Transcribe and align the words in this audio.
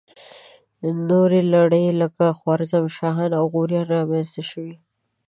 نورې 1.09 1.41
لړۍ 1.53 1.85
لکه 2.01 2.25
خوارزم 2.39 2.85
شاهان 2.97 3.31
او 3.39 3.45
غوریان 3.53 3.85
را 3.93 4.01
منځته 4.09 4.41
شوې. 4.49 4.75